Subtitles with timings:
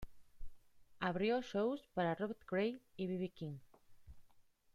[0.99, 3.19] Abrió shows para Robert Cray y B.
[3.19, 3.29] B.
[3.29, 3.59] King.